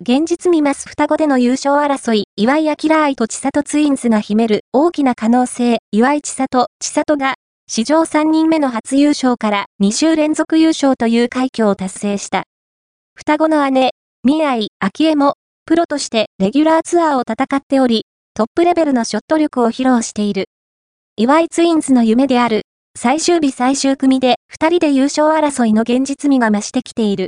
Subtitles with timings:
[0.00, 7.34] 現実見ます双子での優勝争い、岩井明愛と千里ツインズが秘める大きな可能性、岩井千里、千里が、
[7.66, 12.44] 史上3人目の初優勝から2週連続優勝という快挙を達成した。
[13.16, 13.90] 双子の姉、
[14.22, 15.34] 宮井、明恵も、
[15.66, 20.44] プロとしてレギュラーツアーを戦っており、トップレベルのショット力を披露している。
[21.16, 22.62] 岩井ツインズの夢である、
[22.96, 27.26] 最終日最終組で2人で優勝争いの現実味が増してきている。